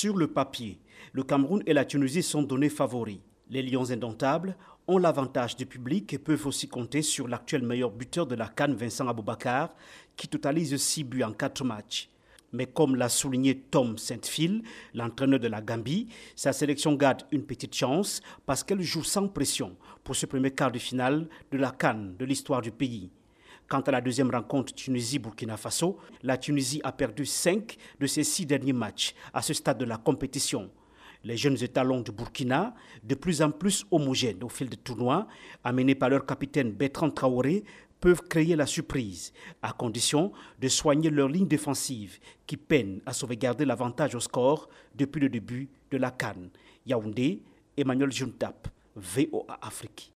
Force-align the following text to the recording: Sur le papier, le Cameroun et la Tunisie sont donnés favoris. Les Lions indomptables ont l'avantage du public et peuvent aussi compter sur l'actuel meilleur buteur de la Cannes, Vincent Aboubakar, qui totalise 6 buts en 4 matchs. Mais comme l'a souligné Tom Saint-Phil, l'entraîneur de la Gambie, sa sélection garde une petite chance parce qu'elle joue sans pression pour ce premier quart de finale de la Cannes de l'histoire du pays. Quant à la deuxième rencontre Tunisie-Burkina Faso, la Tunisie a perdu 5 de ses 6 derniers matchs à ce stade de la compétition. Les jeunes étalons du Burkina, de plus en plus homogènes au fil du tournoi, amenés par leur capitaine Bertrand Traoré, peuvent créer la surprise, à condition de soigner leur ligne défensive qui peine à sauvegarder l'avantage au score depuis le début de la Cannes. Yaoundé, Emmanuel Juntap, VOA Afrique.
Sur 0.00 0.16
le 0.16 0.28
papier, 0.28 0.78
le 1.12 1.24
Cameroun 1.24 1.60
et 1.66 1.72
la 1.72 1.84
Tunisie 1.84 2.22
sont 2.22 2.44
donnés 2.44 2.68
favoris. 2.68 3.18
Les 3.50 3.62
Lions 3.62 3.90
indomptables 3.90 4.56
ont 4.86 4.98
l'avantage 4.98 5.56
du 5.56 5.66
public 5.66 6.12
et 6.12 6.20
peuvent 6.20 6.46
aussi 6.46 6.68
compter 6.68 7.02
sur 7.02 7.26
l'actuel 7.26 7.64
meilleur 7.64 7.90
buteur 7.90 8.24
de 8.24 8.36
la 8.36 8.46
Cannes, 8.46 8.76
Vincent 8.76 9.08
Aboubakar, 9.08 9.74
qui 10.14 10.28
totalise 10.28 10.76
6 10.76 11.02
buts 11.02 11.24
en 11.24 11.32
4 11.32 11.64
matchs. 11.64 12.10
Mais 12.52 12.66
comme 12.66 12.94
l'a 12.94 13.08
souligné 13.08 13.58
Tom 13.58 13.98
Saint-Phil, 13.98 14.62
l'entraîneur 14.94 15.40
de 15.40 15.48
la 15.48 15.60
Gambie, 15.60 16.06
sa 16.36 16.52
sélection 16.52 16.94
garde 16.94 17.24
une 17.32 17.42
petite 17.42 17.74
chance 17.74 18.22
parce 18.46 18.62
qu'elle 18.62 18.82
joue 18.82 19.02
sans 19.02 19.26
pression 19.26 19.76
pour 20.04 20.14
ce 20.14 20.26
premier 20.26 20.52
quart 20.52 20.70
de 20.70 20.78
finale 20.78 21.26
de 21.50 21.58
la 21.58 21.72
Cannes 21.72 22.14
de 22.16 22.24
l'histoire 22.24 22.62
du 22.62 22.70
pays. 22.70 23.10
Quant 23.68 23.80
à 23.82 23.90
la 23.90 24.00
deuxième 24.00 24.30
rencontre 24.30 24.74
Tunisie-Burkina 24.74 25.58
Faso, 25.58 25.98
la 26.22 26.38
Tunisie 26.38 26.80
a 26.84 26.92
perdu 26.92 27.26
5 27.26 27.76
de 28.00 28.06
ses 28.06 28.24
6 28.24 28.46
derniers 28.46 28.72
matchs 28.72 29.14
à 29.34 29.42
ce 29.42 29.52
stade 29.52 29.76
de 29.76 29.84
la 29.84 29.98
compétition. 29.98 30.70
Les 31.22 31.36
jeunes 31.36 31.62
étalons 31.62 32.00
du 32.00 32.10
Burkina, 32.10 32.74
de 33.02 33.14
plus 33.14 33.42
en 33.42 33.50
plus 33.50 33.84
homogènes 33.90 34.42
au 34.42 34.48
fil 34.48 34.70
du 34.70 34.78
tournoi, 34.78 35.28
amenés 35.64 35.94
par 35.94 36.08
leur 36.08 36.24
capitaine 36.24 36.72
Bertrand 36.72 37.10
Traoré, 37.10 37.62
peuvent 38.00 38.22
créer 38.22 38.56
la 38.56 38.64
surprise, 38.64 39.34
à 39.60 39.72
condition 39.72 40.32
de 40.58 40.68
soigner 40.68 41.10
leur 41.10 41.28
ligne 41.28 41.48
défensive 41.48 42.18
qui 42.46 42.56
peine 42.56 43.02
à 43.04 43.12
sauvegarder 43.12 43.66
l'avantage 43.66 44.14
au 44.14 44.20
score 44.20 44.70
depuis 44.94 45.20
le 45.20 45.28
début 45.28 45.68
de 45.90 45.98
la 45.98 46.10
Cannes. 46.10 46.48
Yaoundé, 46.86 47.42
Emmanuel 47.76 48.12
Juntap, 48.12 48.68
VOA 48.96 49.58
Afrique. 49.60 50.06